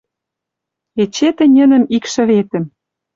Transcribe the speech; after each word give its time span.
Эче 1.01 1.29
тӹньӹнӹм 1.37 1.83
икшӹветӹм 1.95 2.65